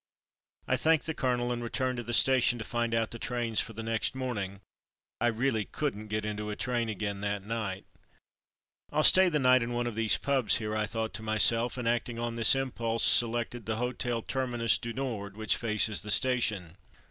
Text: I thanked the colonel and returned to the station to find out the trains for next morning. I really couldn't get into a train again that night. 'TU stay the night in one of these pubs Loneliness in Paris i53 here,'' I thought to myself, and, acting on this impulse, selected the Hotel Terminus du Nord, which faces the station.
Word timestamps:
I 0.67 0.77
thanked 0.77 1.05
the 1.05 1.13
colonel 1.13 1.51
and 1.51 1.61
returned 1.61 1.97
to 1.97 2.03
the 2.03 2.11
station 2.11 2.57
to 2.57 2.65
find 2.65 2.95
out 2.95 3.11
the 3.11 3.19
trains 3.19 3.61
for 3.61 3.71
next 3.73 4.15
morning. 4.15 4.61
I 5.19 5.27
really 5.27 5.63
couldn't 5.63 6.07
get 6.07 6.25
into 6.25 6.49
a 6.49 6.55
train 6.55 6.89
again 6.89 7.21
that 7.21 7.43
night. 7.43 7.85
'TU 8.91 9.03
stay 9.03 9.29
the 9.29 9.37
night 9.37 9.61
in 9.61 9.73
one 9.73 9.85
of 9.85 9.93
these 9.93 10.17
pubs 10.17 10.55
Loneliness 10.55 10.55
in 10.55 10.57
Paris 10.57 10.57
i53 10.57 10.57
here,'' 10.57 10.83
I 10.83 10.87
thought 11.07 11.13
to 11.13 11.21
myself, 11.21 11.77
and, 11.77 11.87
acting 11.87 12.17
on 12.17 12.35
this 12.35 12.55
impulse, 12.55 13.03
selected 13.03 13.67
the 13.67 13.75
Hotel 13.75 14.23
Terminus 14.23 14.79
du 14.79 14.91
Nord, 14.91 15.37
which 15.37 15.55
faces 15.55 16.01
the 16.01 16.09
station. 16.09 16.77